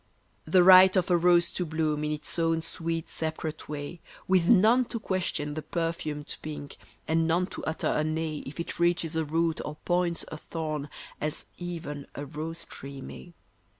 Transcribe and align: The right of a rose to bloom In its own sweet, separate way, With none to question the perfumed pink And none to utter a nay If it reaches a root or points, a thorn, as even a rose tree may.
The 0.45 0.63
right 0.63 0.95
of 0.95 1.11
a 1.11 1.15
rose 1.17 1.51
to 1.51 1.63
bloom 1.63 2.03
In 2.03 2.11
its 2.11 2.39
own 2.39 2.63
sweet, 2.63 3.07
separate 3.07 3.69
way, 3.69 4.01
With 4.27 4.47
none 4.47 4.85
to 4.85 4.99
question 4.99 5.53
the 5.53 5.61
perfumed 5.61 6.37
pink 6.41 6.77
And 7.07 7.27
none 7.27 7.45
to 7.53 7.63
utter 7.65 7.85
a 7.89 8.03
nay 8.03 8.37
If 8.47 8.59
it 8.59 8.79
reaches 8.79 9.15
a 9.15 9.23
root 9.23 9.61
or 9.63 9.75
points, 9.85 10.25
a 10.29 10.37
thorn, 10.37 10.89
as 11.21 11.45
even 11.59 12.07
a 12.15 12.25
rose 12.25 12.63
tree 12.65 12.99
may. 12.99 13.35